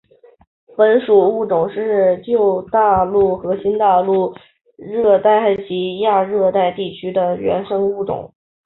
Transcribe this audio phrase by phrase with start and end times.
[0.75, 4.41] 本属物种是旧大陆和新大陆上
[4.79, 8.33] 热带及亚热带地区的原生物种。